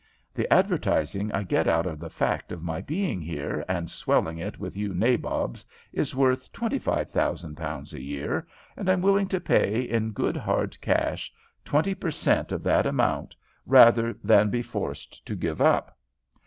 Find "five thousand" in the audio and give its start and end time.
6.79-7.53